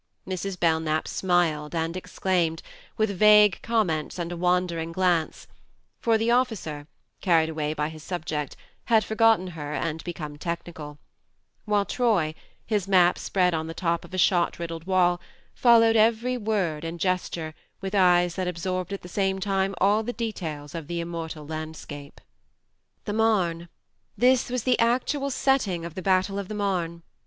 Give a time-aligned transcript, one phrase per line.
[0.27, 0.59] Mrs.
[0.59, 2.63] Belknap smiled and exclaimed,
[2.97, 5.45] with vague comments and a wandering glance
[5.99, 6.87] (for the officer,
[7.21, 10.97] carried away by 30 THE MARNE his subject, had forgotten her and become technical);
[11.65, 12.33] while Troy,
[12.65, 15.21] his map spread on the top of a shot riddled wall,
[15.53, 20.11] followed every word and gesture with eyes that absorbed at the same time all the
[20.13, 22.19] details of the immortal landscape.
[23.05, 23.69] The Marne
[24.17, 27.03] this was the actual setting of the battle of the Marne